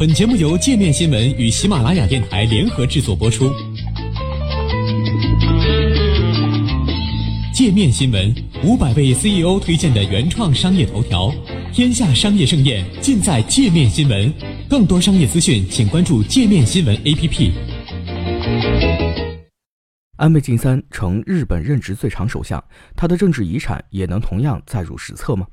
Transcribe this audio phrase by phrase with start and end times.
[0.00, 3.52] 本节目由界面新闻与喜马拉雅电台联合制作播出。
[7.52, 8.34] 界面新闻
[8.64, 11.30] 五百位 CEO 推荐的原创商业头条，
[11.70, 14.32] 天下商业盛宴尽在界面新闻。
[14.70, 17.52] 更多商业资讯，请关注界面新闻 APP。
[20.16, 22.64] 安倍晋三成日本任职最长首相，
[22.96, 25.46] 他的政治遗产也能同样载入史册吗？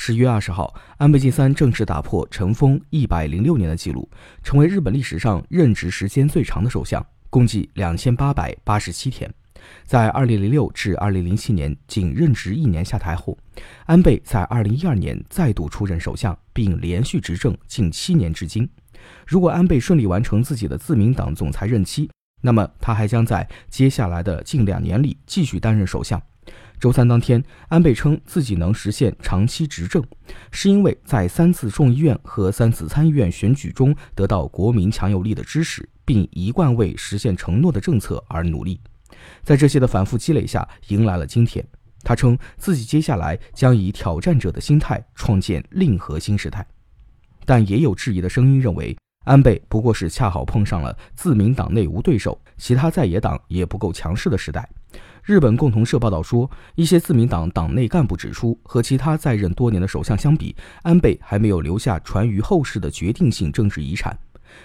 [0.00, 4.08] 十月二十号，安倍晋三正式打破尘封一百零六年的记录，
[4.44, 9.28] 成为日本历史上任职时间最长的首相，共计两千八百八十七天。
[9.84, 13.36] 在二零零六至二零零七年仅任职一年下台后，
[13.86, 18.70] 安倍在二零一二年再度出任首相，并连续执政近七年至今。
[19.26, 22.08] 如果安倍顺利完成自己的自民党总裁任期，
[22.40, 26.22] 那么他还将在接下来的近两年里继续担任首相。
[26.78, 30.02] 周三当天，安倍称自己能实现长期执政，
[30.52, 38.80] 是因为在三次众议院和三次参议院选举中得到国民强有力的支持，并一贯为实现承诺的政策而努力。
[39.42, 41.66] 在这些的反复积累下，迎来了今天。
[42.04, 46.64] 他称自己接下来将以挑战者的心态创建另核新时代，
[47.44, 54.66] 但也有质疑的声音认为，安倍不过是恰好碰上了自民党内无对手，其他在野党也不够强势的时代。
[55.24, 64.18] 日本共同社报道说，一些自民党党内干部指出，和其他在任多年的首相相比，安倍还没有留下传于后世的决定性政治遗产。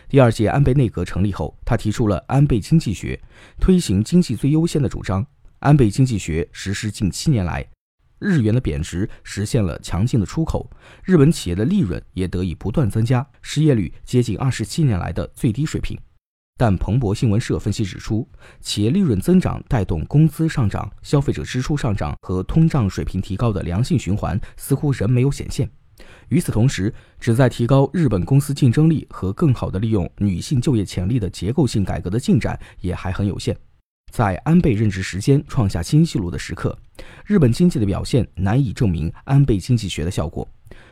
[0.07, 3.19] 第二届安倍内阁成立后，他提出了安倍经济学，
[3.59, 5.25] 推行经济最优先的主张。
[5.59, 7.67] 安倍经济学实施近七年来，
[8.19, 10.69] 日元的贬值实现了强劲的出口，
[11.03, 15.99] 日本企业的利润也得以不断增加，失业率接近二十七年来的最低水平。
[16.55, 18.27] 但彭博新闻社分析指出，
[18.61, 25.69] 企业利润增长带动工资上涨、消费者支出上涨和通胀水平提高的良性循环似乎仍没有显现。
[26.29, 33.57] 与此同时，旨在提高日本公司竞争力和更好地利用女性就业潜力的结构性改革的进展也还很有限。
[34.14, 36.78] 在安倍任职时间创下新纪录的时刻，
[37.25, 40.47] 日本经济的表现难以证明安倍经济学的效果。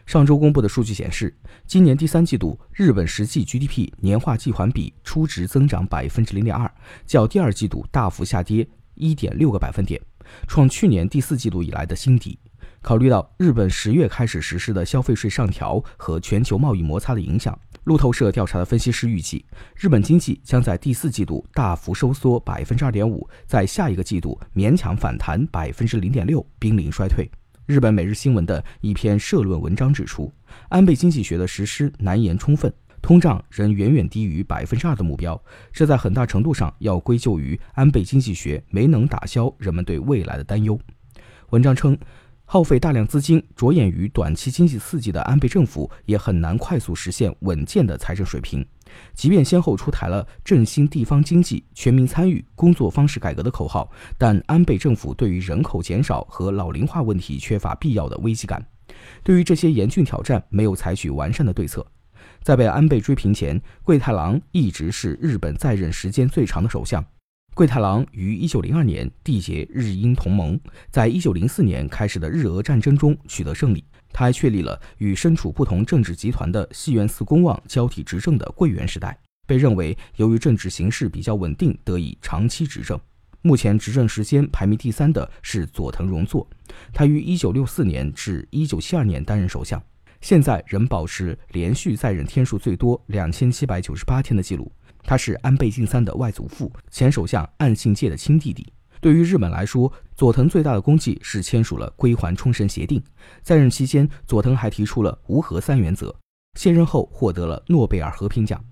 [0.08, 1.32] 上周公布的数据显示，
[1.68, 6.74] 今年第三季度日本实际 GDP 年化季环比初值增长百分之零点二，
[7.06, 10.02] 较第二季度大幅下跌一点六个百分点，
[10.48, 12.40] 创去年第四季度以来的新低。
[12.82, 17.56] 考虑到日本十月开始实施的消费税上调和全球贸易摩擦的影响，
[17.86, 19.44] 路透社调查的分析师预计，
[19.76, 27.28] 日本经济将在第四季度大幅收缩百分之二点五，在下一个季度勉强反弹百分之零点六，濒临衰退。
[27.66, 30.32] 日本每日新闻的一篇社论文章指出，
[30.70, 32.72] 安倍经济学的实施难言充分，
[33.02, 35.42] 通胀仍远远低于百分之二的目标。
[35.72, 40.80] 这在很大程度上要归咎于安倍经济学没能打消人们对未来的担忧。
[41.50, 41.98] 文章称。
[42.54, 48.62] 耗费大量资金着眼于短期经济刺激的安倍政府，也很难快速实现稳健的财政水平。
[49.14, 58.62] 即便先后出台了振兴地方经济、全民参与、工作方式改革的口号，但安倍政府对于人口减少和老龄化问题缺乏必要的危机感。
[59.24, 61.88] 对于这些严峻挑战，没有采取完善的对策。
[62.44, 67.02] 在被安倍追平前，桂太郎一直是日本在任时间最长的首相。
[67.54, 70.58] 桂太郎于1902年缔结日英同盟，
[70.90, 73.84] 在1904年开始的日俄战争中取得胜利。
[74.14, 82.98] 他还确立了与身处不同政治集团的细原寺公望交替执政的桂圆时代，被认为由于政治形势比较稳定，得以长期执政。
[83.42, 86.48] 目前执政时间排名第三的是佐藤荣作，
[86.94, 89.82] 他于1964年至1972年担任首相，
[90.22, 94.72] 现在仍保持连续在任天数最多2798天的记录。
[95.04, 98.66] 他是安倍晋三的外祖父，前首相岸信介的亲弟弟。
[99.00, 103.02] 对于日本来说，佐藤最大的功绩是签署了归还冲绳协定。
[103.42, 106.16] 在任期间，佐藤还提出了无核三原则。
[106.60, 108.64] 卸任后获得了诺贝尔和平奖。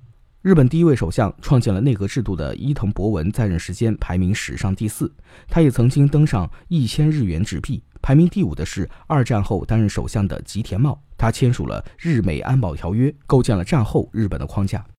[0.41, 5.11] 日本第一位首相创建了内阁制度的伊藤博文在任时间排名史上第四。
[5.47, 7.83] 他也曾经登上一千日元纸币。
[8.01, 14.85] 排名第五的是二战后担任首相的吉田茂，他签署了日美安保条约，构建了战后日本的框架。